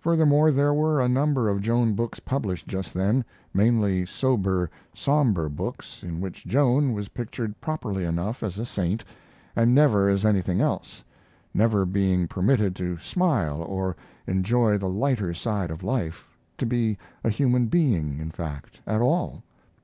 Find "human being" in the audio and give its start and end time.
17.30-18.18